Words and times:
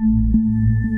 Música 0.00 0.89